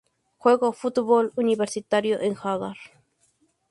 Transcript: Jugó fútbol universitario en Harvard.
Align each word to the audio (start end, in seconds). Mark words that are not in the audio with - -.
Jugó 0.39 0.73
fútbol 0.73 1.31
universitario 1.35 2.19
en 2.19 2.33
Harvard. 2.35 2.77